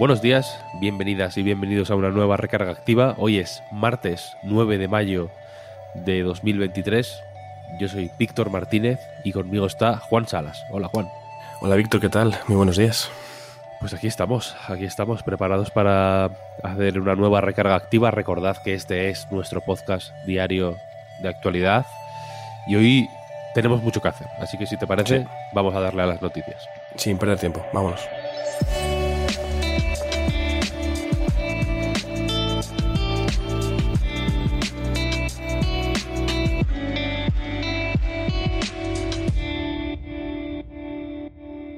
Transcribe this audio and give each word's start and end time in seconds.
Buenos 0.00 0.22
días, 0.22 0.58
bienvenidas 0.80 1.36
y 1.36 1.42
bienvenidos 1.42 1.90
a 1.90 1.94
una 1.94 2.08
nueva 2.08 2.38
recarga 2.38 2.72
activa. 2.72 3.14
Hoy 3.18 3.38
es 3.38 3.62
martes 3.70 4.34
9 4.42 4.78
de 4.78 4.88
mayo 4.88 5.30
de 5.94 6.22
2023. 6.22 7.22
Yo 7.78 7.86
soy 7.86 8.10
Víctor 8.18 8.48
Martínez 8.48 8.98
y 9.24 9.32
conmigo 9.32 9.66
está 9.66 9.98
Juan 9.98 10.26
Salas. 10.26 10.64
Hola 10.70 10.88
Juan. 10.88 11.06
Hola 11.60 11.76
Víctor, 11.76 12.00
¿qué 12.00 12.08
tal? 12.08 12.34
Muy 12.48 12.56
buenos 12.56 12.78
días. 12.78 13.10
Pues 13.78 13.92
aquí 13.92 14.06
estamos, 14.06 14.56
aquí 14.68 14.86
estamos 14.86 15.22
preparados 15.22 15.70
para 15.70 16.30
hacer 16.62 16.98
una 16.98 17.14
nueva 17.14 17.42
recarga 17.42 17.74
activa. 17.74 18.10
Recordad 18.10 18.56
que 18.64 18.72
este 18.72 19.10
es 19.10 19.30
nuestro 19.30 19.60
podcast 19.60 20.14
diario 20.26 20.78
de 21.22 21.28
actualidad 21.28 21.84
y 22.66 22.76
hoy 22.76 23.08
tenemos 23.54 23.82
mucho 23.82 24.00
que 24.00 24.08
hacer. 24.08 24.28
Así 24.38 24.56
que 24.56 24.64
si 24.66 24.78
te 24.78 24.86
parece, 24.86 25.20
Sí. 25.20 25.26
vamos 25.52 25.74
a 25.74 25.80
darle 25.80 26.04
a 26.04 26.06
las 26.06 26.22
noticias. 26.22 26.66
Sin 26.96 27.18
perder 27.18 27.38
tiempo, 27.38 27.62
vámonos. 27.74 28.00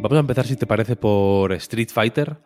Vamos 0.03 0.17
a 0.17 0.21
empezar, 0.21 0.47
si 0.47 0.57
te 0.57 0.67
parece, 0.67 0.97
por 0.97 1.53
Street 1.53 1.91
Fighter, 1.93 2.39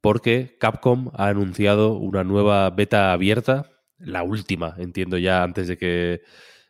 porque 0.00 0.56
Capcom 0.58 1.10
ha 1.14 1.28
anunciado 1.28 1.94
una 1.98 2.24
nueva 2.24 2.70
beta 2.70 3.12
abierta, 3.12 3.70
la 3.98 4.22
última, 4.22 4.74
entiendo 4.78 5.18
ya, 5.18 5.42
antes 5.42 5.68
de 5.68 5.76
que, 5.76 6.22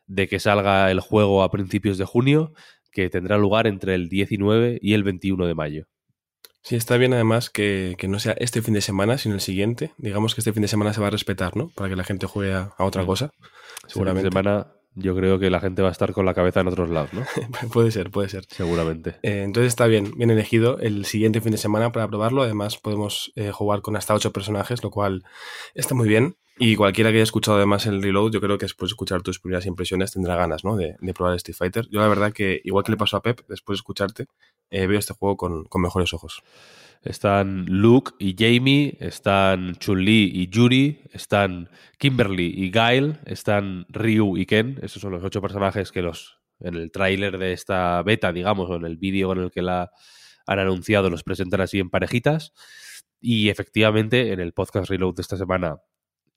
de 0.06 0.28
que 0.28 0.40
salga 0.40 0.90
el 0.90 1.00
juego 1.00 1.42
a 1.42 1.50
principios 1.50 1.98
de 1.98 2.04
junio, 2.04 2.52
que 2.90 3.10
tendrá 3.10 3.38
lugar 3.38 3.66
entre 3.66 3.94
el 3.94 4.08
19 4.08 4.78
y 4.82 4.94
el 4.94 5.04
21 5.04 5.46
de 5.46 5.54
mayo. 5.54 5.86
Sí, 6.62 6.76
está 6.76 6.96
bien 6.96 7.12
además 7.12 7.50
que, 7.50 7.94
que 7.98 8.08
no 8.08 8.18
sea 8.18 8.34
este 8.38 8.62
fin 8.62 8.74
de 8.74 8.80
semana, 8.80 9.18
sino 9.18 9.34
el 9.34 9.40
siguiente. 9.40 9.92
Digamos 9.98 10.34
que 10.34 10.40
este 10.40 10.52
fin 10.52 10.62
de 10.62 10.68
semana 10.68 10.92
se 10.94 11.00
va 11.00 11.08
a 11.08 11.10
respetar, 11.10 11.56
¿no? 11.56 11.68
Para 11.74 11.90
que 11.90 11.96
la 11.96 12.04
gente 12.04 12.26
juegue 12.26 12.54
a, 12.54 12.72
a 12.78 12.84
otra 12.84 13.02
Mm. 13.02 13.06
cosa. 13.06 13.30
Seguramente. 13.86 14.30
Seguramente. 14.30 14.30
semana 14.30 14.66
yo 14.94 15.14
creo 15.16 15.38
que 15.38 15.50
la 15.50 15.60
gente 15.60 15.82
va 15.82 15.88
a 15.88 15.92
estar 15.92 16.12
con 16.12 16.26
la 16.26 16.34
cabeza 16.34 16.60
en 16.60 16.68
otros 16.68 16.90
lados, 16.90 17.12
¿no? 17.12 17.24
puede 17.72 17.90
ser, 17.90 18.10
puede 18.10 18.28
ser. 18.28 18.44
Seguramente. 18.48 19.16
Eh, 19.22 19.42
entonces 19.42 19.68
está 19.68 19.86
bien, 19.86 20.12
bien 20.16 20.30
elegido 20.30 20.78
el 20.78 21.04
siguiente 21.04 21.40
fin 21.40 21.52
de 21.52 21.58
semana 21.58 21.92
para 21.92 22.08
probarlo. 22.08 22.42
Además, 22.42 22.78
podemos 22.78 23.32
eh, 23.36 23.50
jugar 23.50 23.82
con 23.82 23.96
hasta 23.96 24.14
ocho 24.14 24.32
personajes, 24.32 24.82
lo 24.82 24.90
cual 24.90 25.24
está 25.74 25.94
muy 25.94 26.08
bien. 26.08 26.36
Y 26.56 26.76
cualquiera 26.76 27.10
que 27.10 27.16
haya 27.16 27.24
escuchado 27.24 27.56
además 27.56 27.84
el 27.86 28.00
reload, 28.00 28.30
yo 28.30 28.40
creo 28.40 28.58
que 28.58 28.66
después 28.66 28.90
de 28.90 28.92
escuchar 28.92 29.22
tus 29.22 29.40
primeras 29.40 29.66
impresiones 29.66 30.12
tendrá 30.12 30.36
ganas 30.36 30.64
¿no? 30.64 30.76
de, 30.76 30.96
de 31.00 31.14
probar 31.14 31.34
Street 31.34 31.56
Fighter. 31.56 31.88
Yo 31.90 32.00
la 32.00 32.06
verdad 32.06 32.32
que, 32.32 32.60
igual 32.62 32.84
que 32.84 32.92
le 32.92 32.96
pasó 32.96 33.16
a 33.16 33.22
Pep, 33.22 33.40
después 33.48 33.76
de 33.76 33.80
escucharte, 33.80 34.26
eh, 34.70 34.86
veo 34.86 34.98
este 34.98 35.14
juego 35.14 35.36
con, 35.36 35.64
con 35.64 35.82
mejores 35.82 36.14
ojos. 36.14 36.42
Están 37.02 37.66
Luke 37.66 38.12
y 38.18 38.36
Jamie, 38.38 38.96
están 39.00 39.74
Chun-Li 39.74 40.30
y 40.32 40.48
Yuri, 40.48 41.02
están 41.12 41.68
Kimberly 41.98 42.54
y 42.56 42.70
Guile, 42.70 43.18
están 43.26 43.84
Ryu 43.88 44.36
y 44.38 44.46
Ken. 44.46 44.78
Esos 44.80 45.02
son 45.02 45.12
los 45.12 45.24
ocho 45.24 45.42
personajes 45.42 45.92
que 45.92 46.02
los 46.02 46.38
en 46.60 46.76
el 46.76 46.90
tráiler 46.90 47.36
de 47.36 47.52
esta 47.52 48.00
beta, 48.02 48.32
digamos, 48.32 48.70
o 48.70 48.76
en 48.76 48.86
el 48.86 48.96
vídeo 48.96 49.32
en 49.32 49.38
el 49.40 49.50
que 49.50 49.60
la 49.60 49.90
han 50.46 50.58
anunciado, 50.60 51.10
los 51.10 51.24
presentan 51.24 51.60
así 51.60 51.78
en 51.78 51.90
parejitas. 51.90 52.54
Y 53.20 53.48
efectivamente, 53.48 54.32
en 54.32 54.40
el 54.40 54.52
podcast 54.52 54.88
Reload 54.88 55.16
de 55.16 55.22
esta 55.22 55.36
semana 55.36 55.78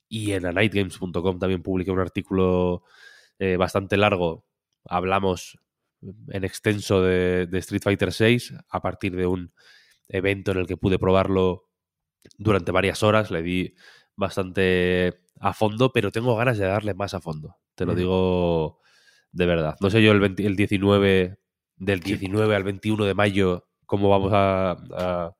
y 0.09 0.31
en 0.33 0.45
anightgames.com 0.45 1.39
también 1.39 1.63
publiqué 1.63 1.91
un 1.91 1.99
artículo 1.99 2.83
eh, 3.39 3.57
bastante 3.57 3.97
largo. 3.97 4.45
Hablamos 4.85 5.59
en 6.01 6.43
extenso 6.43 7.01
de, 7.01 7.47
de 7.47 7.57
Street 7.59 7.81
Fighter 7.83 8.09
VI 8.17 8.57
a 8.69 8.81
partir 8.81 9.15
de 9.15 9.27
un 9.27 9.53
evento 10.09 10.51
en 10.51 10.59
el 10.59 10.67
que 10.67 10.77
pude 10.77 10.99
probarlo 10.99 11.69
durante 12.37 12.71
varias 12.71 13.03
horas. 13.03 13.31
Le 13.31 13.41
di 13.41 13.73
bastante 14.15 15.21
a 15.39 15.53
fondo, 15.53 15.91
pero 15.91 16.11
tengo 16.11 16.35
ganas 16.35 16.57
de 16.57 16.65
darle 16.65 16.93
más 16.93 17.13
a 17.13 17.21
fondo. 17.21 17.57
Te 17.75 17.85
lo 17.85 17.95
digo 17.95 18.79
de 19.31 19.45
verdad. 19.45 19.75
No 19.81 19.89
sé 19.89 20.01
yo 20.01 20.11
el, 20.11 20.19
20 20.19 20.45
el 20.45 20.55
19, 20.55 21.37
del 21.75 22.03
Sí. 22.03 22.09
19 22.15 22.55
al 22.55 22.63
21 22.63 23.05
de 23.05 23.13
mayo, 23.13 23.67
cómo 23.85 24.09
vamos 24.09 24.31
a, 24.33 24.71
a, 24.71 25.35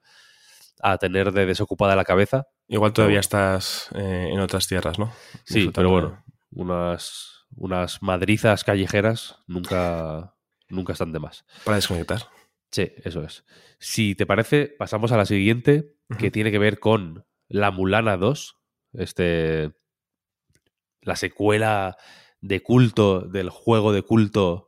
a 0.84 0.98
tener 0.98 1.32
de 1.32 1.46
desocupada 1.46 1.96
la 1.96 2.06
cabeza. 2.06 2.48
Igual 2.68 2.94
todavía 2.94 3.20
estás 3.20 3.90
eh, 3.96 4.30
en 4.32 4.40
otras 4.40 4.68
tierras, 4.68 5.00
¿no? 5.00 5.14
Sí, 5.46 5.72
pero 5.74 5.90
bueno, 5.90 6.24
unas, 6.52 7.46
unas 7.56 8.02
madrizas 8.02 8.64
callejeras 8.64 9.38
nunca, 9.48 10.36
nunca 10.68 10.94
están 10.94 11.14
de 11.14 11.20
más. 11.20 11.46
Para 11.64 11.78
desconectar. 11.78 12.24
Sí, 12.72 12.92
eso 13.04 13.24
es. 13.24 13.46
Si 13.80 14.16
te 14.16 14.26
parece, 14.26 14.68
pasamos 14.68 15.12
a 15.12 15.18
la 15.18 15.26
siguiente, 15.26 15.94
que 16.20 16.32
tiene 16.32 16.52
que 16.52 16.60
ver 16.60 16.80
con 16.80 17.26
La 17.48 17.72
Mulana 17.72 18.18
2, 18.18 18.58
este, 18.94 19.72
la 21.02 21.16
secuela 21.16 21.98
de 22.42 22.62
culto 22.62 23.22
del 23.22 23.50
juego 23.50 23.94
de 23.94 24.02
culto 24.02 24.68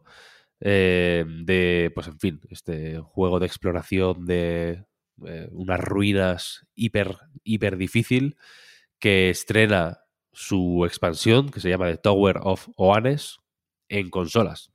eh, 0.62 1.26
de, 1.28 1.92
pues 1.94 2.08
en 2.08 2.20
fin, 2.20 2.42
este 2.50 3.00
juego 3.00 3.40
de 3.40 3.46
exploración 3.46 4.26
de 4.26 4.86
eh, 5.28 5.48
unas 5.52 5.80
ruinas 5.80 6.68
hiper, 6.76 7.18
hiper 7.44 7.78
difícil 7.78 8.38
que 9.00 9.30
estrena 9.30 10.00
su 10.32 10.86
expansión, 10.86 11.50
que 11.50 11.60
se 11.60 11.70
llama 11.70 11.88
The 11.88 11.98
Tower 11.98 12.40
of 12.44 12.68
Oanes, 12.76 13.38
en 13.90 14.10
consolas. 14.10 14.72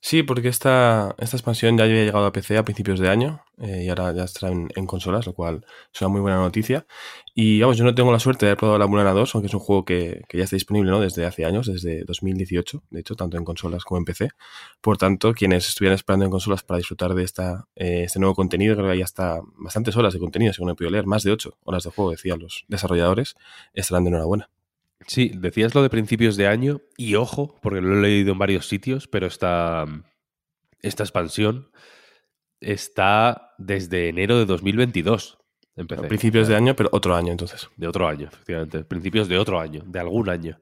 Sí, 0.00 0.22
porque 0.22 0.48
esta, 0.48 1.14
esta 1.18 1.36
expansión 1.36 1.76
ya 1.76 1.84
había 1.84 2.04
llegado 2.04 2.26
a 2.26 2.32
PC 2.32 2.56
a 2.56 2.64
principios 2.64 3.00
de 3.00 3.08
año 3.08 3.42
eh, 3.58 3.84
y 3.84 3.88
ahora 3.88 4.12
ya 4.12 4.24
está 4.24 4.48
en, 4.48 4.68
consolas, 4.86 5.26
lo 5.26 5.34
cual 5.34 5.64
es 5.92 6.00
una 6.00 6.08
muy 6.08 6.20
buena 6.20 6.38
noticia. 6.38 6.86
Y 7.34 7.60
vamos, 7.60 7.76
yo 7.76 7.84
no 7.84 7.94
tengo 7.94 8.12
la 8.12 8.18
suerte 8.20 8.46
de 8.46 8.50
haber 8.50 8.58
probado 8.58 8.78
la 8.78 8.86
Mulana 8.86 9.12
2, 9.12 9.34
aunque 9.34 9.48
es 9.48 9.54
un 9.54 9.60
juego 9.60 9.84
que, 9.84 10.22
que 10.28 10.38
ya 10.38 10.44
está 10.44 10.56
disponible 10.56 10.90
¿no? 10.90 11.00
desde 11.00 11.26
hace 11.26 11.44
años, 11.44 11.66
desde 11.66 12.04
2018, 12.04 12.84
de 12.90 13.00
hecho, 13.00 13.16
tanto 13.16 13.36
en 13.36 13.44
consolas 13.44 13.84
como 13.84 13.98
en 13.98 14.04
PC. 14.04 14.30
Por 14.80 14.98
tanto, 14.98 15.34
quienes 15.34 15.68
estuvieran 15.68 15.96
esperando 15.96 16.24
en 16.24 16.30
consolas 16.30 16.62
para 16.62 16.78
disfrutar 16.78 17.14
de 17.14 17.24
esta, 17.24 17.68
eh, 17.76 18.04
este 18.04 18.18
nuevo 18.20 18.34
contenido, 18.34 18.74
creo 18.76 18.86
que 18.86 18.92
hay 18.94 19.02
hasta 19.02 19.40
bastantes 19.56 19.96
horas 19.96 20.12
de 20.14 20.20
contenido, 20.20 20.52
según 20.52 20.70
he 20.70 20.74
podido 20.74 20.90
leer, 20.92 21.06
más 21.06 21.22
de 21.24 21.32
8 21.32 21.58
horas 21.64 21.84
de 21.84 21.90
juego, 21.90 22.10
decían 22.12 22.38
los 22.40 22.64
desarrolladores, 22.68 23.36
estarán 23.74 24.04
de 24.04 24.10
enhorabuena. 24.10 24.48
Sí, 25.06 25.32
decías 25.34 25.74
lo 25.74 25.82
de 25.82 25.90
principios 25.90 26.36
de 26.36 26.46
año 26.46 26.80
y 26.96 27.14
ojo, 27.14 27.56
porque 27.62 27.80
lo 27.80 27.98
he 27.98 28.02
leído 28.02 28.32
en 28.32 28.38
varios 28.38 28.68
sitios, 28.68 29.08
pero 29.08 29.26
esta, 29.26 29.86
esta 30.80 31.02
expansión 31.02 31.70
está 32.60 33.54
desde 33.58 34.08
enero 34.08 34.38
de 34.38 34.46
2022. 34.46 35.38
en 35.76 35.86
PC. 35.86 36.04
A 36.04 36.08
principios 36.08 36.48
de 36.48 36.56
año, 36.56 36.74
pero 36.74 36.88
otro 36.92 37.14
año 37.14 37.30
entonces. 37.30 37.68
De 37.76 37.86
otro 37.86 38.08
año, 38.08 38.28
efectivamente. 38.28 38.84
Principios 38.84 39.28
de 39.28 39.38
otro 39.38 39.60
año, 39.60 39.82
de 39.86 40.00
algún 40.00 40.28
año. 40.28 40.60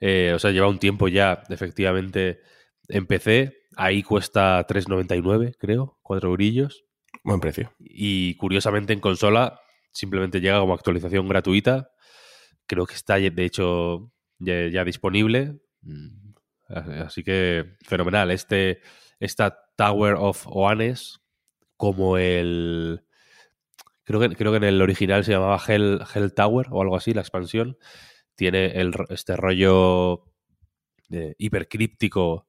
Eh, 0.00 0.32
o 0.34 0.38
sea, 0.38 0.50
lleva 0.50 0.68
un 0.68 0.78
tiempo 0.78 1.08
ya, 1.08 1.42
efectivamente, 1.48 2.40
en 2.88 3.06
PC. 3.06 3.64
Ahí 3.76 4.02
cuesta 4.02 4.64
3,99, 4.66 5.56
creo, 5.58 5.98
4 6.02 6.28
eurillos. 6.28 6.84
Buen 7.24 7.40
precio. 7.40 7.72
Y 7.78 8.36
curiosamente 8.36 8.92
en 8.92 9.00
consola 9.00 9.60
simplemente 9.92 10.40
llega 10.40 10.60
como 10.60 10.74
actualización 10.74 11.28
gratuita. 11.28 11.90
Creo 12.66 12.86
que 12.86 12.94
está, 12.94 13.16
de 13.16 13.44
hecho, 13.44 14.12
ya, 14.38 14.84
disponible. 14.84 15.60
Mm, 15.82 16.26
Así 16.68 17.22
que 17.22 17.76
fenomenal. 17.82 18.30
Este, 18.30 18.80
esta 19.20 19.56
Tower 19.76 20.14
of 20.18 20.46
Oanes, 20.46 21.20
como 21.76 22.18
el. 22.18 23.02
Creo 24.04 24.20
que, 24.20 24.36
creo 24.36 24.52
que 24.52 24.58
en 24.58 24.64
el 24.64 24.82
original 24.82 25.24
se 25.24 25.32
llamaba 25.32 25.60
Hell, 25.66 26.00
Hell 26.14 26.32
Tower 26.34 26.66
o 26.70 26.82
algo 26.82 26.96
así, 26.96 27.12
la 27.14 27.20
expansión. 27.22 27.78
Tiene 28.36 28.72
este 29.10 29.36
rollo 29.36 30.24
eh, 31.10 31.34
hipercríptico 31.38 32.46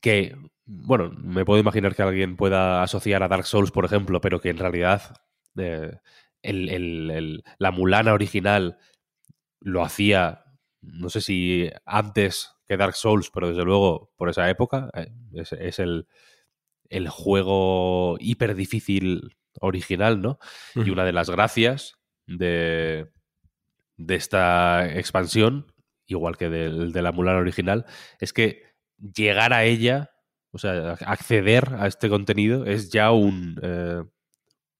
que, 0.00 0.34
bueno, 0.64 1.10
me 1.10 1.44
puedo 1.44 1.60
imaginar 1.60 1.94
que 1.94 2.02
alguien 2.02 2.36
pueda 2.36 2.82
asociar 2.82 3.22
a 3.22 3.28
Dark 3.28 3.46
Souls, 3.46 3.70
por 3.70 3.84
ejemplo, 3.84 4.20
pero 4.20 4.40
que 4.40 4.50
en 4.50 4.58
realidad 4.58 5.16
eh, 5.56 5.98
la 7.58 7.70
Mulana 7.70 8.14
original 8.14 8.78
lo 9.64 9.82
hacía, 9.84 10.44
no 10.80 11.08
sé 11.08 11.20
si 11.20 11.70
antes 11.86 12.50
que 12.68 12.76
Dark 12.76 12.94
Souls, 12.94 13.30
pero 13.32 13.48
desde 13.48 13.64
luego 13.64 14.12
por 14.16 14.28
esa 14.28 14.48
época. 14.50 14.90
eh, 14.94 15.12
es, 15.34 15.52
es 15.52 15.78
el, 15.78 16.06
el 16.88 17.08
juego 17.08 18.16
hiper 18.20 18.54
difícil 18.54 19.36
original, 19.60 20.20
¿no? 20.20 20.38
Y 20.74 20.90
una 20.90 21.04
de 21.04 21.12
las 21.12 21.28
gracias 21.30 21.94
de, 22.26 23.10
de 23.96 24.14
esta 24.14 24.86
expansión, 24.96 25.72
igual 26.06 26.36
que 26.36 26.48
del, 26.48 26.92
de 26.92 27.02
la 27.02 27.12
Mulan 27.12 27.36
original, 27.36 27.84
es 28.18 28.32
que 28.32 28.62
llegar 28.98 29.52
a 29.52 29.64
ella, 29.64 30.10
o 30.52 30.58
sea, 30.58 30.92
acceder 31.06 31.74
a 31.78 31.86
este 31.86 32.08
contenido 32.08 32.64
es 32.66 32.90
ya 32.90 33.10
un, 33.10 33.58
eh, 33.62 34.02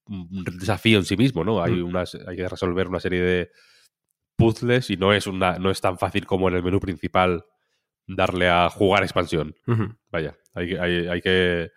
un 0.07 0.45
desafío 0.59 0.99
en 0.99 1.05
sí 1.05 1.17
mismo, 1.17 1.45
¿no? 1.45 1.63
Hay, 1.63 1.73
Mm. 1.75 1.85
unas, 1.87 2.15
hay 2.27 2.37
que 2.37 2.49
resolver 2.49 2.89
una 2.89 3.01
serie 3.01 3.23
de 3.23 3.51
puzzles 4.43 4.91
y 4.91 4.97
no 4.97 5.13
es, 5.13 5.27
una, 5.27 5.59
no 5.59 5.71
es 5.71 5.81
tan 5.81 5.99
fácil 5.99 6.27
como 6.27 6.49
en 6.49 6.55
el 6.57 6.63
menú 6.63 6.81
principal 6.81 7.45
darle 8.07 8.49
a 8.49 8.69
jugar 8.69 9.03
expansión. 9.03 9.55
Vaya, 10.11 10.37
hay, 10.55 10.69
que- 10.69 10.81
hay, 10.81 11.07
hay 11.09 11.21
que, 11.21 11.71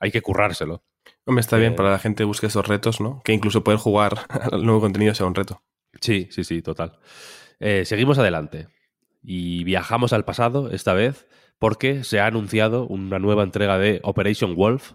hay 0.00 0.10
que 0.10 0.20
currárselo. 0.22 0.82
Hombre, 1.24 1.40
está 1.40 1.56
bien 1.56 1.72
Eh, 1.72 1.76
para 1.76 1.90
la 1.90 1.98
gente 1.98 2.22
que 2.22 2.24
busque 2.24 2.46
esos 2.46 2.66
retos, 2.66 3.00
¿no? 3.00 3.20
Que 3.24 3.32
incluso 3.32 3.62
poder 3.64 3.78
jugar 3.78 4.14
al 4.52 4.64
nuevo 4.64 4.80
contenido 4.80 5.14
sea 5.14 5.26
un 5.26 5.34
reto. 5.34 5.62
Sí, 6.00 6.28
sí, 6.30 6.44
sí, 6.44 6.62
total. 6.62 6.98
Eh, 7.60 7.84
seguimos 7.84 8.18
adelante 8.18 8.68
y 9.22 9.64
viajamos 9.64 10.12
al 10.12 10.24
pasado 10.24 10.70
esta 10.70 10.92
vez 10.94 11.26
porque 11.58 12.04
se 12.04 12.20
ha 12.20 12.26
anunciado 12.26 12.86
una 12.86 13.18
nueva 13.18 13.42
entrega 13.42 13.78
de 13.78 14.00
Operation 14.02 14.54
Wolf 14.54 14.92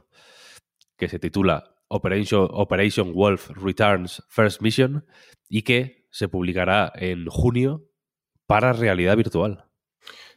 que 0.98 1.08
se 1.10 1.18
titula 1.20 1.76
Operation, 1.88 2.48
Operation 2.52 3.14
Wolf 3.14 3.50
Returns 3.52 4.24
First 4.30 4.62
Mission 4.62 5.06
y 5.50 5.64
que 5.64 6.01
se 6.12 6.28
publicará 6.28 6.92
en 6.96 7.26
junio 7.26 7.84
para 8.46 8.74
realidad 8.74 9.18
virtual. 9.18 9.66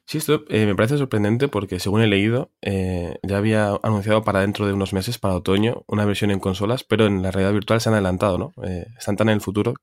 Sí, 0.06 0.18
esto 0.18 0.44
eh, 0.50 0.66
me 0.66 0.74
parece 0.74 0.98
sorprendente 0.98 1.48
porque, 1.48 1.80
según 1.80 2.02
he 2.02 2.06
leído, 2.06 2.52
eh, 2.60 3.16
ya 3.22 3.38
había 3.38 3.70
anunciado 3.82 4.22
para 4.22 4.40
dentro 4.40 4.66
de 4.66 4.74
unos 4.74 4.92
meses, 4.92 5.18
para 5.18 5.34
otoño, 5.34 5.82
una 5.86 6.04
versión 6.04 6.30
en 6.30 6.40
consolas, 6.40 6.84
pero 6.84 7.06
en 7.06 7.22
la 7.22 7.30
realidad 7.30 7.54
virtual 7.54 7.80
se 7.80 7.88
han 7.88 7.94
adelantado, 7.94 8.36
¿no? 8.36 8.52
Eh, 8.64 8.86
están 8.98 9.16
tan 9.16 9.30
en 9.30 9.36
el 9.36 9.40
futuro 9.40 9.74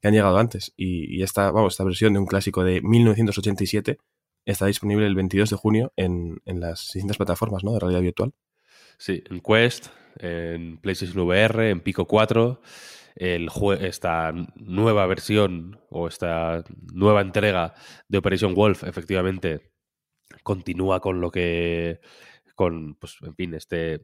que 0.00 0.08
han 0.08 0.14
llegado 0.14 0.38
antes. 0.38 0.72
Y, 0.76 1.18
y 1.18 1.22
esta, 1.22 1.50
vamos, 1.50 1.74
esta 1.74 1.84
versión 1.84 2.14
de 2.14 2.20
un 2.20 2.26
clásico 2.26 2.64
de 2.64 2.80
1987 2.80 3.98
está 4.46 4.64
disponible 4.66 5.06
el 5.06 5.14
22 5.14 5.50
de 5.50 5.56
junio 5.56 5.92
en, 5.96 6.40
en 6.46 6.60
las 6.60 6.80
distintas 6.94 7.18
plataformas, 7.18 7.62
¿no? 7.62 7.74
De 7.74 7.80
realidad 7.80 8.00
virtual. 8.00 8.32
Sí, 8.96 9.22
en 9.28 9.40
Quest, 9.40 9.88
en 10.18 10.78
PlayStation 10.78 11.18
VR, 11.18 11.70
en 11.70 11.80
Pico 11.80 12.06
4, 12.06 12.62
el 13.16 13.48
esta 13.80 14.32
nueva 14.56 15.06
versión 15.06 15.80
o 15.90 16.06
esta 16.06 16.62
nueva 16.92 17.22
entrega 17.22 17.74
de 18.08 18.18
Operation 18.18 18.54
Wolf 18.54 18.84
efectivamente 18.84 19.72
continúa 20.42 21.00
con 21.00 21.20
lo 21.20 21.30
que 21.30 22.00
con 22.54 22.94
pues 22.96 23.16
en 23.22 23.34
fin 23.34 23.54
este 23.54 23.94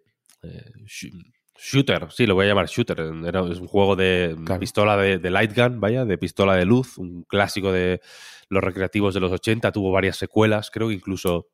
eh, 0.42 0.72
sh- 0.86 1.10
shooter 1.56 2.10
sí 2.10 2.26
lo 2.26 2.34
voy 2.34 2.46
a 2.46 2.48
llamar 2.48 2.66
shooter 2.66 3.00
era, 3.26 3.40
es 3.50 3.58
un 3.60 3.66
juego 3.66 3.96
de 3.96 4.34
Claro. 4.44 4.60
pistola 4.60 4.96
de, 4.96 5.18
de 5.18 5.30
light 5.30 5.54
gun 5.56 5.80
vaya 5.80 6.04
de 6.04 6.18
pistola 6.18 6.56
de 6.56 6.64
luz 6.64 6.96
un 6.98 7.24
clásico 7.24 7.70
de 7.72 8.00
los 8.48 8.62
recreativos 8.64 9.14
de 9.14 9.20
los 9.20 9.32
80 9.32 9.72
tuvo 9.72 9.90
varias 9.92 10.16
secuelas 10.16 10.70
creo 10.70 10.88
que 10.88 10.94
incluso 10.94 11.48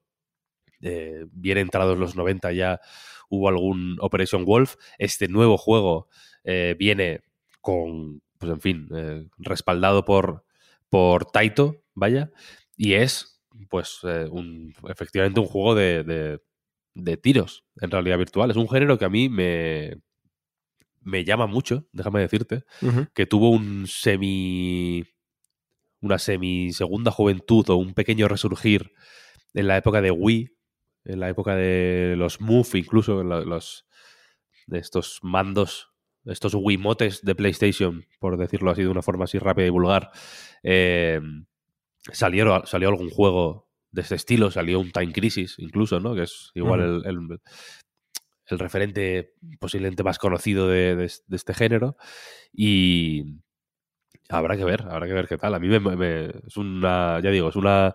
eh, 0.80 1.24
bien 1.32 1.58
entrados 1.58 1.98
los 1.98 2.14
90 2.14 2.52
ya 2.52 2.80
hubo 3.30 3.48
algún 3.48 3.96
Operation 4.00 4.44
Wolf. 4.44 4.76
Este 4.96 5.28
nuevo 5.28 5.58
juego 5.58 6.08
eh, 6.44 6.76
viene 6.78 7.20
con, 7.68 8.22
pues 8.38 8.52
en 8.52 8.60
fin, 8.60 8.88
eh, 8.94 9.26
respaldado 9.38 10.04
por, 10.04 10.44
por 10.88 11.24
Taito, 11.26 11.82
vaya, 11.94 12.30
y 12.76 12.94
es, 12.94 13.40
pues, 13.68 13.98
eh, 14.04 14.26
un, 14.30 14.72
efectivamente 14.88 15.40
un 15.40 15.46
juego 15.46 15.74
de, 15.74 16.02
de, 16.04 16.40
de 16.94 17.16
tiros 17.16 17.64
en 17.80 17.90
realidad 17.90 18.18
virtual. 18.18 18.50
Es 18.50 18.56
un 18.56 18.68
género 18.68 18.98
que 18.98 19.04
a 19.04 19.08
mí 19.10 19.28
me, 19.28 19.96
me 21.02 21.24
llama 21.24 21.46
mucho, 21.46 21.86
déjame 21.92 22.20
decirte, 22.20 22.64
que 23.14 23.26
tuvo 23.26 23.50
un 23.50 23.86
semi. 23.86 25.04
una 26.00 26.18
semi 26.18 26.72
segunda 26.72 27.10
juventud 27.10 27.68
o 27.70 27.76
un 27.76 27.92
pequeño 27.94 28.28
resurgir 28.28 28.92
en 29.54 29.66
la 29.66 29.76
época 29.76 30.00
de 30.00 30.10
Wii, 30.12 30.48
en 31.04 31.20
la 31.20 31.28
época 31.28 31.56
de 31.56 32.14
los 32.16 32.40
Move, 32.40 32.68
incluso 32.78 33.20
en 33.20 33.28
la- 33.30 33.40
los 33.40 33.86
de 34.66 34.78
estos 34.78 35.18
mandos, 35.22 35.88
estos 36.28 36.54
Wiimotes 36.54 37.22
de 37.24 37.34
PlayStation, 37.34 38.04
por 38.20 38.36
decirlo 38.36 38.70
así 38.70 38.82
de 38.82 38.88
una 38.88 39.02
forma 39.02 39.24
así 39.24 39.38
rápida 39.38 39.66
y 39.66 39.70
vulgar. 39.70 40.10
eh, 40.62 41.20
salieron, 42.12 42.66
salió 42.66 42.88
algún 42.88 43.10
juego 43.10 43.68
de 43.90 44.02
este 44.02 44.14
estilo, 44.14 44.50
salió 44.50 44.80
un 44.80 44.90
Time 44.92 45.12
Crisis 45.12 45.56
incluso, 45.58 46.00
¿no? 46.00 46.14
Que 46.14 46.22
es 46.22 46.50
igual 46.54 46.80
el, 46.80 47.06
el- 47.06 47.38
el 48.50 48.58
referente 48.58 49.34
posiblemente 49.60 50.02
más 50.02 50.18
conocido 50.18 50.68
de, 50.68 50.96
de- 50.96 51.12
de 51.26 51.36
este 51.36 51.52
género. 51.54 51.96
Y 52.52 53.40
habrá 54.30 54.56
que 54.56 54.64
ver, 54.64 54.82
habrá 54.88 55.06
que 55.06 55.12
ver 55.12 55.28
qué 55.28 55.36
tal. 55.36 55.54
A 55.54 55.58
mí 55.58 55.68
me, 55.68 55.78
me- 55.80 56.30
es 56.46 56.56
una, 56.56 57.20
ya 57.22 57.30
digo, 57.30 57.50
es 57.50 57.56
una 57.56 57.94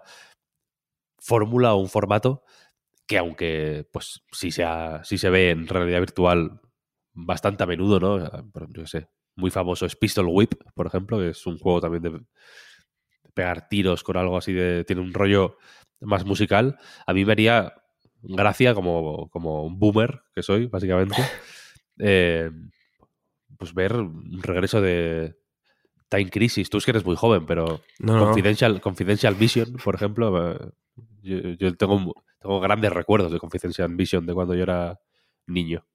fórmula 1.20 1.74
o 1.74 1.78
un 1.82 1.90
formato 1.90 2.44
que 3.08 3.18
aunque 3.18 3.88
pues 3.92 4.24
sí, 4.32 4.52
sea, 4.52 5.02
sí 5.04 5.18
se 5.18 5.30
ve 5.30 5.50
en 5.52 5.68
realidad 5.68 6.00
virtual 6.00 6.62
bastante 7.14 7.64
a 7.64 7.68
menudo, 7.68 8.00
¿no? 8.00 8.52
Por- 8.52 8.72
Yo 8.74 8.86
sé, 8.88 9.08
muy 9.36 9.52
famoso 9.52 9.86
es 9.86 9.96
Pistol 9.96 10.28
Whip, 10.30 10.54
por 10.74 10.88
ejemplo, 10.88 11.18
que 11.20 11.30
es 11.30 11.46
un 11.46 11.58
juego 11.58 11.82
también 11.82 12.04
de 12.04 12.22
pegar 13.34 13.68
tiros 13.68 14.04
con 14.04 14.18
algo 14.18 14.38
así 14.38 14.54
de... 14.54 14.84
tiene 14.84 15.02
un 15.02 15.14
rollo 15.14 15.58
más 16.02 16.26
musical. 16.26 16.78
A 17.08 17.14
mí 17.14 17.26
me 17.26 17.32
haría 17.32 17.74
gracia 18.22 18.74
como, 18.74 19.30
como 19.30 19.64
un 19.64 19.80
boomer 19.80 20.22
que 20.36 20.44
soy, 20.44 20.68
básicamente, 20.68 21.16
eh, 22.00 22.52
pues 23.58 23.74
ver 23.74 23.96
un 23.96 24.42
regreso 24.44 24.82
de 24.82 25.36
Time 26.10 26.30
Crisis. 26.30 26.70
Tú 26.70 26.78
es 26.78 26.86
que 26.86 26.92
eres 26.92 27.06
muy 27.06 27.16
joven, 27.16 27.46
pero 27.46 27.82
No, 28.00 28.14
no. 28.18 28.26
Confidential, 28.26 28.82
Confidential 28.82 29.36
Vision, 29.36 29.74
por 29.84 29.96
ejemplo, 29.96 30.52
eh, 30.52 30.70
yo, 31.22 31.38
yo 31.58 31.76
tengo, 31.76 32.14
tengo 32.40 32.60
grandes 32.60 32.92
recuerdos 32.94 33.32
de 33.32 33.40
Confidential 33.40 33.94
Vision 33.96 34.26
de 34.26 34.34
cuando 34.34 34.54
yo 34.56 34.64
era 34.64 35.00
niño. 35.48 35.86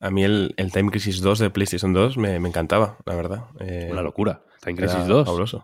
A 0.00 0.10
mí 0.10 0.24
el, 0.24 0.54
el 0.56 0.72
Time 0.72 0.90
Crisis 0.90 1.20
2 1.20 1.38
de 1.38 1.50
PlayStation 1.50 1.92
2 1.92 2.16
me, 2.16 2.40
me 2.40 2.48
encantaba, 2.48 2.98
la 3.04 3.14
verdad. 3.14 3.44
Eh, 3.60 3.88
Una 3.92 4.02
locura. 4.02 4.42
Time 4.62 4.76
Crisis 4.76 5.06
2. 5.06 5.26
Fabuloso. 5.26 5.62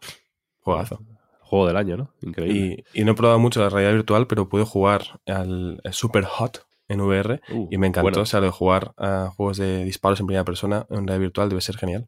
Juegazo. 0.61 1.00
Juego 1.41 1.67
del 1.69 1.76
año, 1.76 1.97
¿no? 1.97 2.14
Increíble. 2.23 2.85
Y, 2.93 3.00
y 3.00 3.05
no 3.05 3.12
he 3.12 3.14
probado 3.14 3.38
mucho 3.38 3.61
la 3.61 3.69
realidad 3.69 3.93
virtual, 3.94 4.26
pero 4.26 4.49
pude 4.49 4.64
jugar 4.64 5.20
al 5.26 5.81
Super 5.93 6.25
Hot 6.25 6.67
en 6.88 7.00
VR 7.00 7.41
Uh, 7.50 7.69
y 7.70 7.79
me 7.79 7.87
encantó. 7.87 8.11
bueno. 8.11 8.23
O 8.23 8.26
sea, 8.26 8.41
lo 8.41 8.47
de 8.47 8.53
jugar 8.53 8.93
a 8.97 9.31
juegos 9.35 9.56
de 9.56 9.84
disparos 9.84 10.20
en 10.20 10.27
primera 10.27 10.44
persona 10.44 10.86
en 10.91 11.06
realidad 11.06 11.19
virtual 11.20 11.48
debe 11.48 11.60
ser 11.60 11.77
genial. 11.77 12.06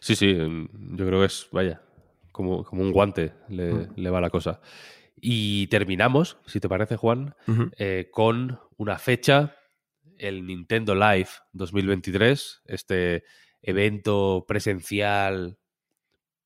Sí, 0.00 0.16
sí, 0.16 0.34
yo 0.36 1.06
creo 1.06 1.20
que 1.20 1.26
es, 1.26 1.48
vaya, 1.52 1.82
como, 2.32 2.62
como 2.64 2.82
un 2.82 2.92
guante 2.92 3.32
le, 3.48 3.72
Mm. 3.72 3.88
le 3.96 4.10
va 4.10 4.20
la 4.20 4.30
cosa. 4.30 4.60
Y 5.18 5.66
terminamos, 5.68 6.38
si 6.46 6.60
te 6.60 6.68
parece, 6.68 6.96
Juan, 6.96 7.34
eh, 7.78 8.08
con 8.12 8.60
una 8.76 8.98
fecha, 8.98 9.55
el 10.18 10.46
Nintendo 10.46 10.94
Live 10.94 11.28
2023, 11.52 12.62
este 12.66 13.24
evento 13.62 14.44
presencial 14.46 15.58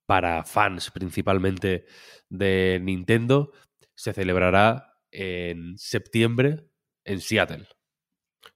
para 0.06 0.44
fans 0.44 0.90
principalmente 0.90 1.84
de 2.28 2.80
Nintendo, 2.82 3.52
se 3.94 4.12
celebrará 4.12 4.94
en 5.10 5.76
septiembre 5.78 6.64
en 7.04 7.20
Seattle. 7.20 7.68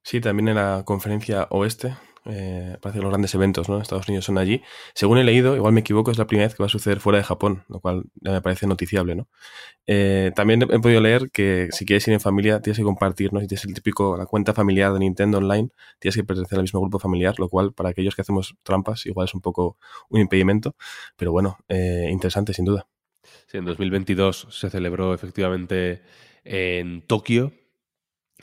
Sí, 0.03 0.21
también 0.21 0.49
en 0.49 0.57
la 0.57 0.83
conferencia 0.85 1.47
oeste. 1.51 1.95
Eh, 2.27 2.77
parece 2.81 2.99
que 2.99 3.03
los 3.03 3.11
grandes 3.11 3.35
eventos 3.35 3.69
¿no? 3.69 3.81
Estados 3.81 4.09
Unidos 4.09 4.25
son 4.25 4.39
allí. 4.39 4.63
Según 4.95 5.19
he 5.19 5.25
leído, 5.25 5.57
igual 5.57 5.73
me 5.73 5.81
equivoco, 5.81 6.11
es 6.11 6.19
la 6.19 6.27
primera 6.27 6.47
vez 6.47 6.55
que 6.55 6.63
va 6.63 6.67
a 6.67 6.71
suceder 6.71 7.01
fuera 7.01 7.19
de 7.19 7.25
Japón, 7.25 7.65
lo 7.69 7.81
cual 7.81 8.05
me 8.21 8.41
parece 8.41 8.67
noticiable. 8.67 9.15
¿no? 9.15 9.29
Eh, 9.87 10.33
también 10.35 10.63
he, 10.63 10.65
he 10.75 10.79
podido 10.81 11.01
leer 11.01 11.31
que 11.31 11.69
si 11.73 11.85
quieres 11.85 12.07
ir 12.09 12.15
en 12.15 12.21
familia 12.21 12.61
tienes 12.61 12.79
que 12.79 12.85
compartir, 12.85 13.33
¿no? 13.33 13.41
si 13.41 13.47
tienes 13.47 13.65
el 13.65 13.75
típico, 13.75 14.17
la 14.17 14.27
cuenta 14.27 14.55
familiar 14.55 14.93
de 14.93 15.01
Nintendo 15.01 15.39
Online, 15.39 15.69
tienes 15.99 16.17
que 16.17 16.25
pertenecer 16.25 16.59
al 16.59 16.63
mismo 16.63 16.81
grupo 16.81 16.99
familiar, 16.99 17.39
lo 17.39 17.49
cual 17.49 17.73
para 17.73 17.91
aquellos 17.91 18.15
que 18.15 18.23
hacemos 18.23 18.55
trampas 18.63 19.05
igual 19.07 19.27
es 19.27 19.35
un 19.35 19.41
poco 19.41 19.77
un 20.09 20.21
impedimento, 20.21 20.77
pero 21.17 21.33
bueno, 21.33 21.59
eh, 21.69 22.09
interesante 22.11 22.55
sin 22.55 22.65
duda. 22.65 22.87
Sí, 23.47 23.59
en 23.59 23.65
2022 23.65 24.49
se 24.51 24.71
celebró 24.71 25.15
efectivamente 25.15 26.03
en 26.45 27.03
Tokio. 27.03 27.53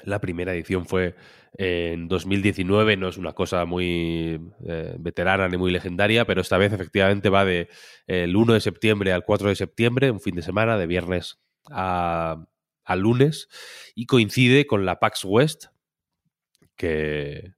La 0.04 0.20
primera 0.20 0.54
edición 0.54 0.86
fue 0.86 1.16
en 1.58 2.08
2019, 2.08 2.98
no 2.98 3.10
es 3.10 3.18
una 3.18 3.34
cosa 3.34 3.66
muy 3.66 4.40
eh, 4.68 4.96
veterana 5.00 5.48
ni 5.48 5.58
muy 5.58 5.72
legendaria, 5.72 6.26
pero 6.26 6.42
esta 6.42 6.58
vez 6.58 6.74
efectivamente 6.74 7.30
va 7.30 7.46
de 7.46 7.70
el 8.08 8.36
1 8.36 8.54
de 8.54 8.62
septiembre 8.62 9.14
al 9.14 9.26
4 9.26 9.50
de 9.50 9.56
septiembre, 9.56 10.12
un 10.12 10.22
fin 10.22 10.36
de 10.36 10.42
semana, 10.42 10.78
de 10.78 10.88
viernes 10.88 11.40
a, 11.70 12.46
a 12.84 12.96
lunes, 12.96 13.50
y 13.96 14.06
coincide 14.06 14.66
con 14.66 14.86
la 14.86 15.00
PAX 15.00 15.26
West, 15.26 15.66
que, 16.76 17.54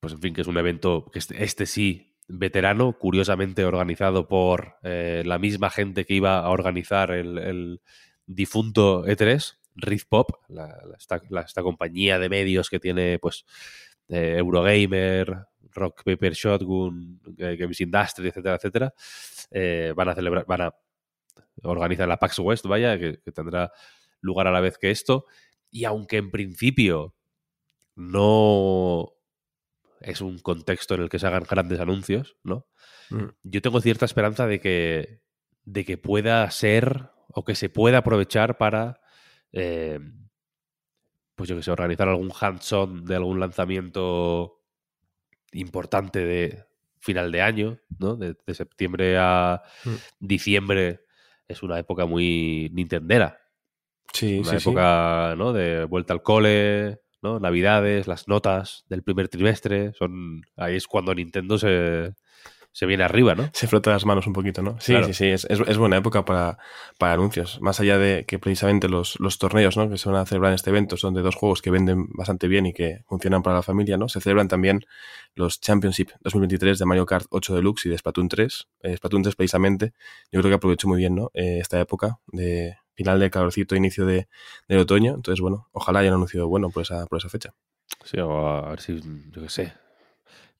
pues 0.00 0.12
en 0.12 0.20
fin, 0.20 0.34
que 0.34 0.42
es 0.42 0.46
un 0.46 0.58
evento, 0.58 1.10
que 1.12 1.18
este, 1.18 1.42
este 1.42 1.66
sí, 1.66 2.14
veterano, 2.28 2.98
curiosamente 2.98 3.64
organizado 3.64 4.28
por 4.28 4.76
eh, 4.82 5.22
la 5.26 5.38
misma 5.38 5.70
gente 5.70 6.04
que 6.04 6.14
iba 6.14 6.38
a 6.38 6.48
organizar 6.50 7.10
el, 7.10 7.38
el, 7.38 7.80
difunto 8.26 9.04
E3, 9.04 9.58
Rift 9.74 10.08
Pop, 10.08 10.30
la, 10.48 10.76
esta, 10.98 11.62
compañía 11.62 12.18
de 12.18 12.28
medios 12.28 12.70
que 12.70 12.78
tiene 12.78 13.18
pues 13.18 13.44
eh, 14.08 14.36
Eurogamer, 14.38 15.46
Rock 15.72 16.04
Paper 16.04 16.32
Shotgun, 16.32 17.20
eh, 17.38 17.56
Games 17.56 17.80
Industry, 17.80 18.28
etcétera, 18.28 18.56
etcétera, 18.56 18.94
eh, 19.50 19.92
van 19.96 20.08
a 20.08 20.14
celebrar, 20.14 20.46
van 20.46 20.60
a 20.62 20.74
organizar 21.62 22.08
la 22.08 22.18
PAX 22.18 22.38
West, 22.38 22.66
vaya, 22.66 22.98
que, 22.98 23.18
tendrá 23.32 23.72
lugar 24.20 24.46
a 24.46 24.52
la 24.52 24.60
vez 24.60 24.78
que 24.78 24.90
esto. 24.90 25.26
Y 25.70 25.84
aunque 25.84 26.18
en 26.18 26.30
principio 26.30 27.14
no 27.96 29.12
es 30.00 30.20
un 30.20 30.38
contexto 30.38 30.94
en 30.94 31.02
el 31.02 31.08
que 31.08 31.18
se 31.18 31.26
hagan 31.26 31.44
grandes 31.48 31.80
anuncios, 31.80 32.36
¿no? 32.42 32.66
Mm. 33.10 33.28
Yo 33.42 33.62
tengo 33.62 33.80
cierta 33.80 34.04
esperanza 34.04 34.46
de 34.46 34.60
que, 34.60 35.20
de 35.64 35.84
que 35.84 35.98
pueda 35.98 36.48
ser 36.50 37.10
o 37.28 37.44
que 37.44 37.54
se 37.54 37.68
pueda 37.68 37.98
aprovechar 37.98 38.58
para, 38.58 39.00
eh, 39.54 40.00
pues 41.34 41.48
yo 41.48 41.56
que 41.56 41.62
sé, 41.62 41.70
organizar 41.70 42.08
algún 42.08 42.32
hands-on 42.38 43.04
de 43.04 43.16
algún 43.16 43.40
lanzamiento 43.40 44.60
importante 45.52 46.24
de 46.24 46.64
final 46.98 47.30
de 47.30 47.42
año, 47.42 47.78
¿no? 47.98 48.16
De, 48.16 48.36
septiembre 48.54 49.16
a 49.18 49.62
mm. 49.84 49.90
diciembre 50.18 51.04
es 51.46 51.62
una 51.62 51.78
época 51.78 52.06
muy 52.06 52.70
nintendera. 52.72 53.40
Sí, 54.12 54.40
una 54.40 54.56
época, 54.56 55.34
¿no? 55.36 55.52
De 55.52 55.84
vuelta 55.84 56.14
al 56.14 56.22
cole, 56.22 57.00
¿no? 57.22 57.38
Navidades, 57.38 58.06
las 58.06 58.26
notas 58.26 58.84
del 58.88 59.02
primer 59.02 59.28
trimestre, 59.28 59.92
son 59.92 60.42
ahí 60.56 60.76
es 60.76 60.86
cuando 60.86 61.14
Nintendo 61.14 61.58
se, 61.58 62.14
se 62.74 62.86
viene 62.86 63.04
arriba, 63.04 63.36
¿no? 63.36 63.48
Se 63.52 63.68
frota 63.68 63.92
las 63.92 64.04
manos 64.04 64.26
un 64.26 64.32
poquito, 64.32 64.60
¿no? 64.60 64.76
Sí, 64.80 64.96
sí, 65.06 65.14
sí, 65.14 65.26
es, 65.26 65.46
es, 65.48 65.78
buena 65.78 65.96
época 65.96 66.24
para, 66.24 66.58
para, 66.98 67.12
anuncios. 67.12 67.60
Más 67.60 67.78
allá 67.78 67.98
de 67.98 68.24
que 68.26 68.40
precisamente 68.40 68.88
los, 68.88 69.18
los, 69.20 69.38
torneos, 69.38 69.76
¿no? 69.76 69.88
Que 69.88 69.96
se 69.96 70.08
van 70.08 70.20
a 70.20 70.26
celebrar 70.26 70.50
en 70.50 70.56
este 70.56 70.70
evento 70.70 70.96
son 70.96 71.14
de 71.14 71.22
dos 71.22 71.36
juegos 71.36 71.62
que 71.62 71.70
venden 71.70 72.08
bastante 72.08 72.48
bien 72.48 72.66
y 72.66 72.72
que 72.72 73.04
funcionan 73.06 73.44
para 73.44 73.54
la 73.54 73.62
familia, 73.62 73.96
¿no? 73.96 74.08
Se 74.08 74.20
celebran 74.20 74.48
también 74.48 74.84
los 75.36 75.60
Championship 75.60 76.08
2023 76.22 76.76
de 76.76 76.84
Mario 76.84 77.06
Kart 77.06 77.26
8 77.30 77.54
Deluxe 77.54 77.86
y 77.86 77.90
de 77.90 77.98
Splatoon 77.98 78.28
3. 78.28 78.66
Eh, 78.82 78.96
Splatoon 78.96 79.22
3 79.22 79.36
precisamente, 79.36 79.92
yo 80.32 80.40
creo 80.40 80.50
que 80.50 80.56
aprovechó 80.56 80.88
muy 80.88 80.98
bien, 80.98 81.14
¿no? 81.14 81.30
Eh, 81.32 81.58
esta 81.60 81.78
época 81.78 82.18
de 82.26 82.76
final 82.94 83.20
de 83.20 83.30
calorcito, 83.30 83.76
inicio 83.76 84.04
de, 84.04 84.26
de, 84.66 84.78
otoño. 84.78 85.14
Entonces, 85.14 85.40
bueno, 85.40 85.68
ojalá 85.70 86.00
hayan 86.00 86.14
anunciado 86.14 86.48
bueno 86.48 86.70
por 86.70 86.82
esa, 86.82 87.06
por 87.06 87.18
esa 87.18 87.28
fecha. 87.28 87.54
Sí, 88.04 88.18
o 88.18 88.48
a 88.48 88.70
ver 88.70 88.80
si, 88.80 89.00
yo 89.30 89.42
qué 89.42 89.48
sé, 89.48 89.72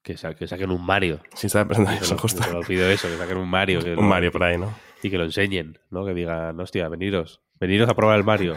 que, 0.04 0.16
saquen 0.18 0.70
un 0.70 0.84
Mario. 0.84 1.20
Sí, 1.34 1.46
estaba 1.46 1.66
pensando 1.66 1.90
eso, 1.90 2.18
justo. 2.18 2.44
Lo 2.52 2.60
pido 2.60 2.86
eso, 2.88 3.08
que 3.08 3.16
saquen 3.16 3.38
un 3.38 3.48
Mario. 3.48 3.80
un 3.96 4.06
Mario 4.06 4.30
por 4.30 4.44
ahí, 4.44 4.58
¿no? 4.58 4.72
Y 5.02 5.08
que 5.08 5.16
lo 5.16 5.24
enseñen, 5.24 5.78
¿no? 5.90 6.04
Que 6.04 6.12
digan, 6.12 6.60
hostia, 6.60 6.88
veniros, 6.88 7.40
veniros 7.58 7.88
a 7.88 7.94
probar 7.94 8.18
el 8.18 8.24
Mario. 8.24 8.54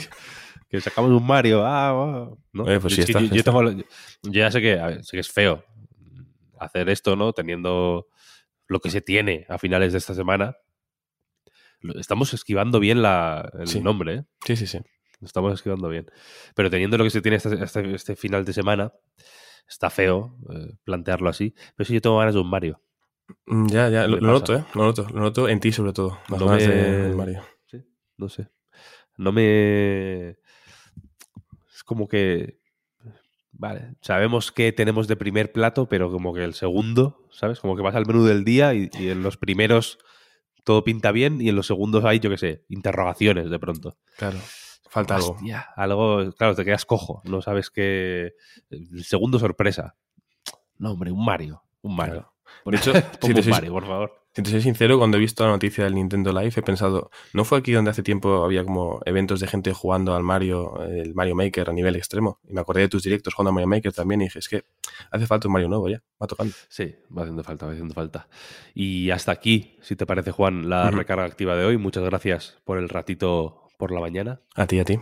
que 0.68 0.80
sacamos 0.80 1.10
un 1.10 1.26
Mario, 1.26 1.64
ah, 1.64 2.30
¿no? 2.52 2.64
pues 2.64 2.94
sí, 2.94 3.00
está, 3.00 3.20
yo, 3.20 3.42
Tengo, 3.42 3.70
yo, 3.72 3.82
ya 4.22 4.50
sé 4.50 4.60
que, 4.60 5.00
sé 5.02 5.16
que 5.16 5.20
es 5.20 5.30
feo 5.30 5.64
hacer 6.58 6.90
esto, 6.90 7.16
¿no? 7.16 7.32
Teniendo 7.32 8.08
lo 8.66 8.80
que 8.80 8.90
se 8.90 9.00
tiene 9.00 9.46
a 9.48 9.58
finales 9.58 9.92
de 9.92 9.98
esta 9.98 10.14
semana. 10.14 10.56
Estamos 11.98 12.34
esquivando 12.34 12.80
bien 12.80 13.00
la, 13.00 13.50
el 13.58 13.82
nombre, 13.82 14.14
¿eh? 14.14 14.24
Sí, 14.44 14.56
sí, 14.56 14.66
sí. 14.66 14.78
Estamos 15.22 15.54
esquivando 15.54 15.88
bien. 15.88 16.10
Pero 16.54 16.68
teniendo 16.68 16.98
lo 16.98 17.04
que 17.04 17.10
se 17.10 17.22
tiene 17.22 17.38
este, 17.38 17.62
este, 17.64 17.94
este 17.94 18.16
final 18.16 18.44
de 18.44 18.52
semana, 18.52 18.92
está 19.70 19.88
feo 19.88 20.36
eh, 20.52 20.74
plantearlo 20.84 21.30
así, 21.30 21.54
pero 21.76 21.86
sí 21.86 21.94
yo 21.94 22.00
tengo 22.00 22.18
ganas 22.18 22.34
de 22.34 22.40
un 22.40 22.50
Mario. 22.50 22.82
Mm, 23.46 23.66
ya, 23.68 23.88
ya, 23.88 24.06
lo, 24.08 24.20
noto, 24.20 24.56
¿eh? 24.56 24.64
Lo 24.74 24.82
noto, 24.82 25.06
lo 25.12 25.20
noto 25.20 25.48
en 25.48 25.60
ti 25.60 25.72
sobre 25.72 25.92
todo. 25.92 26.18
no 26.28 26.46
me... 26.46 26.62
de 26.62 27.14
Mario. 27.14 27.42
Sí, 27.66 27.84
no 28.16 28.28
sé. 28.28 28.48
No 29.16 29.32
me... 29.32 30.30
Es 31.72 31.84
como 31.84 32.08
que... 32.08 32.58
Vale, 33.52 33.94
sabemos 34.00 34.52
que 34.52 34.72
tenemos 34.72 35.06
de 35.06 35.16
primer 35.16 35.52
plato, 35.52 35.86
pero 35.88 36.10
como 36.10 36.32
que 36.32 36.42
el 36.42 36.54
segundo, 36.54 37.26
¿sabes? 37.30 37.60
Como 37.60 37.76
que 37.76 37.82
vas 37.82 37.94
al 37.94 38.06
menú 38.06 38.24
del 38.24 38.44
día 38.44 38.74
y, 38.74 38.88
y 38.98 39.08
en 39.08 39.22
los 39.22 39.36
primeros 39.36 39.98
todo 40.64 40.84
pinta 40.84 41.12
bien 41.12 41.40
y 41.40 41.48
en 41.48 41.56
los 41.56 41.66
segundos 41.66 42.04
hay, 42.04 42.20
yo 42.20 42.30
qué 42.30 42.38
sé, 42.38 42.64
interrogaciones 42.68 43.50
de 43.50 43.58
pronto. 43.58 43.96
Claro. 44.16 44.38
Falta 44.90 45.14
algo. 45.14 45.36
Algo, 45.76 46.32
claro, 46.32 46.56
te 46.56 46.64
quedas 46.64 46.84
cojo. 46.84 47.22
No 47.24 47.40
sabes 47.40 47.70
qué. 47.70 48.34
El 48.70 49.04
segundo 49.04 49.38
sorpresa. 49.38 49.94
No, 50.78 50.90
hombre, 50.90 51.12
un 51.12 51.24
Mario. 51.24 51.62
Un 51.82 51.94
Mario. 51.94 52.32
Por 52.64 52.74
hecho, 52.74 52.92
si 53.22 53.30
un 53.30 53.50
Mario, 53.50 53.72
por 53.72 53.86
favor. 53.86 54.20
Si 54.34 54.42
te 54.42 54.50
soy 54.50 54.62
sincero, 54.62 54.98
cuando 54.98 55.16
he 55.16 55.20
visto 55.20 55.44
la 55.44 55.50
noticia 55.50 55.84
del 55.84 55.94
Nintendo 55.94 56.32
Live 56.32 56.52
he 56.56 56.62
pensado, 56.62 57.10
¿no 57.32 57.44
fue 57.44 57.58
aquí 57.58 57.72
donde 57.72 57.92
hace 57.92 58.02
tiempo 58.02 58.44
había 58.44 58.64
como 58.64 59.00
eventos 59.04 59.38
de 59.38 59.46
gente 59.46 59.72
jugando 59.72 60.14
al 60.14 60.24
Mario, 60.24 60.82
el 60.84 61.14
Mario 61.14 61.36
Maker 61.36 61.70
a 61.70 61.72
nivel 61.72 61.94
extremo? 61.94 62.40
Y 62.48 62.52
me 62.52 62.60
acordé 62.60 62.82
de 62.82 62.88
tus 62.88 63.04
directos 63.04 63.34
jugando 63.34 63.50
a 63.50 63.52
Mario 63.52 63.68
Maker 63.68 63.92
también 63.92 64.22
y 64.22 64.24
dije, 64.24 64.40
es 64.40 64.48
que 64.48 64.64
hace 65.10 65.26
falta 65.26 65.46
un 65.46 65.52
Mario 65.52 65.68
nuevo 65.68 65.88
ya, 65.88 66.02
va 66.20 66.26
tocando. 66.26 66.52
Sí, 66.68 66.94
va 67.16 67.22
haciendo 67.22 67.44
falta, 67.44 67.66
va 67.66 67.72
haciendo 67.72 67.94
falta. 67.94 68.28
Y 68.74 69.10
hasta 69.10 69.30
aquí, 69.30 69.78
si 69.82 69.94
te 69.94 70.06
parece, 70.06 70.32
Juan, 70.32 70.68
la 70.68 70.90
recarga 70.90 71.24
activa 71.24 71.56
de 71.56 71.64
hoy. 71.64 71.76
Muchas 71.76 72.04
gracias 72.04 72.58
por 72.64 72.78
el 72.78 72.88
ratito 72.88 73.59
por 73.80 73.90
la 73.90 74.00
mañana. 74.00 74.42
A 74.54 74.66
ti, 74.66 74.78
a 74.78 74.84
ti. 74.84 75.00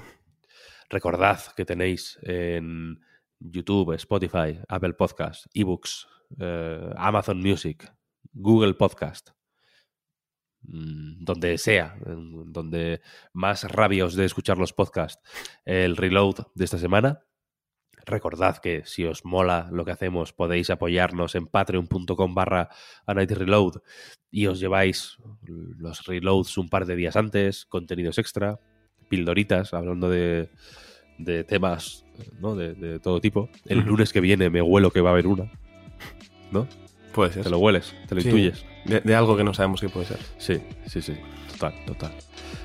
Recordad 0.89 1.41
que 1.57 1.65
tenéis 1.65 2.19
en 2.23 3.01
YouTube, 3.41 3.93
Spotify, 3.95 4.61
Apple 4.69 4.95
Podcast, 4.95 5.47
eBooks, 5.53 6.07
eh, 6.39 6.91
Amazon 6.97 7.41
Music, 7.41 7.93
Google 8.33 8.75
Podcast, 8.75 9.31
mm, 10.63 11.25
donde 11.25 11.59
sea, 11.59 11.99
donde 12.07 13.01
más 13.33 13.65
rabios 13.65 14.15
de 14.15 14.25
escuchar 14.25 14.59
los 14.59 14.73
podcasts, 14.73 15.21
el 15.65 15.97
reload 15.97 16.47
de 16.55 16.65
esta 16.65 16.79
semana. 16.79 17.21
Recordad 18.09 18.57
que 18.57 18.83
si 18.87 19.05
os 19.05 19.25
mola 19.25 19.69
lo 19.71 19.85
que 19.85 19.91
hacemos 19.91 20.33
podéis 20.33 20.71
apoyarnos 20.71 21.35
en 21.35 21.47
patreon.com 21.47 22.35
barra 22.35 22.71
reload 23.07 23.83
y 24.31 24.47
os 24.47 24.61
lleváis 24.61 25.19
los 25.43 26.07
reloads 26.07 26.57
un 26.57 26.71
par 26.71 26.87
de 26.87 26.97
días 26.97 27.17
antes, 27.17 27.67
contenidos 27.67 28.17
extra, 28.17 28.61
pildoritas 29.11 29.75
hablando 29.75 30.09
de, 30.09 30.49
de 31.19 31.45
temas 31.45 32.07
¿no? 32.41 32.57
de, 32.57 32.99
todo 32.99 33.21
tipo. 33.21 33.51
El 33.67 33.81
lunes 33.81 34.13
que 34.13 34.21
viene 34.21 34.49
me 34.49 34.63
huelo 34.63 34.91
que 34.91 35.03
va 35.03 35.11
a 35.11 35.13
haber 35.13 35.27
una. 35.27 35.51
¿No? 36.51 36.67
Puede 37.13 37.33
ser. 37.33 37.43
Te 37.43 37.51
lo 37.51 37.59
hueles, 37.59 37.95
te 38.09 38.15
lo 38.15 38.23
intuyes. 38.23 38.65
De, 38.89 39.15
algo 39.15 39.37
que 39.37 39.45
no 39.45 39.53
sabemos 39.55 39.81
qué 39.81 39.89
puede 39.89 40.07
ser. 40.07 40.19
Sí, 40.39 40.61
sí, 40.87 41.03
sí. 41.03 41.15
Total, 41.53 41.75
total. 41.87 42.13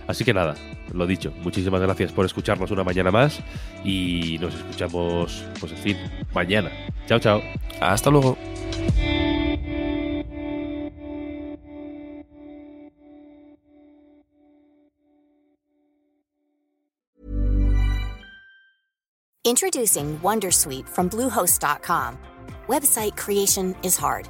Así 0.07 0.23
que 0.23 0.33
nada, 0.33 0.55
lo 0.93 1.05
dicho. 1.05 1.33
Muchísimas 1.41 1.81
gracias 1.81 2.11
por 2.11 2.25
escucharnos 2.25 2.71
una 2.71 2.83
mañana 2.83 3.11
más 3.11 3.39
y 3.83 4.37
nos 4.39 4.53
escuchamos, 4.53 5.43
pues 5.59 5.71
en 5.73 5.77
fin, 5.77 5.97
mañana. 6.33 6.71
Chao, 7.07 7.19
chao. 7.19 7.41
Hasta 7.81 8.09
luego. 8.09 8.37
Introducing 19.45 20.17
Wondersuite 20.21 20.87
from 20.87 21.09
Bluehost.com. 21.09 22.17
Website 22.67 23.17
creation 23.17 23.75
is 23.83 23.97
hard, 23.97 24.29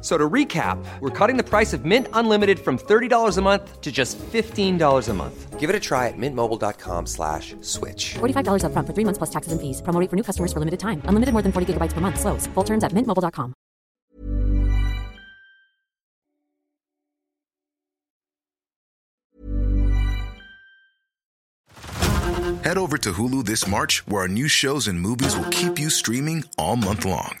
So 0.00 0.16
to 0.16 0.28
recap, 0.28 0.82
we're 1.00 1.10
cutting 1.10 1.36
the 1.36 1.44
price 1.44 1.72
of 1.74 1.84
Mint 1.84 2.08
Unlimited 2.14 2.58
from 2.58 2.78
$30 2.78 3.36
a 3.36 3.42
month 3.42 3.80
to 3.82 3.92
just 3.92 4.18
$15 4.18 5.08
a 5.08 5.12
month. 5.12 5.60
Give 5.60 5.68
it 5.68 5.76
a 5.76 5.80
try 5.80 6.08
at 6.08 6.14
mintmobile.com 6.16 7.04
slash 7.04 7.54
switch. 7.60 8.14
$45 8.14 8.64
up 8.64 8.72
front 8.72 8.86
for 8.88 8.94
three 8.94 9.04
months 9.04 9.18
plus 9.18 9.28
taxes 9.28 9.52
and 9.52 9.60
fees. 9.60 9.82
Promo 9.82 10.08
for 10.08 10.16
new 10.16 10.22
customers 10.22 10.54
for 10.54 10.58
limited 10.58 10.80
time. 10.80 11.02
Unlimited 11.04 11.34
more 11.34 11.42
than 11.42 11.52
40 11.52 11.74
gigabytes 11.74 11.92
per 11.92 12.00
month. 12.00 12.18
Slows. 12.18 12.46
Full 12.54 12.64
terms 12.64 12.82
at 12.82 12.92
mintmobile.com. 12.92 13.52
Head 22.64 22.78
over 22.78 22.98
to 22.98 23.12
Hulu 23.12 23.44
this 23.46 23.66
March, 23.66 24.06
where 24.06 24.22
our 24.22 24.28
new 24.28 24.46
shows 24.46 24.86
and 24.86 25.00
movies 25.00 25.36
will 25.36 25.48
keep 25.50 25.78
you 25.78 25.90
streaming 25.90 26.44
all 26.56 26.76
month 26.76 27.04
long. 27.04 27.40